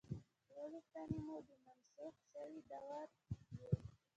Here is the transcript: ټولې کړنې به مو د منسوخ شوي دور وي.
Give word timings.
ټولې 0.47 0.79
کړنې 0.91 1.11
به 1.25 1.25
مو 1.25 1.37
د 1.47 1.49
منسوخ 1.65 2.13
شوي 2.29 2.59
دور 2.71 3.07
وي. 3.57 3.73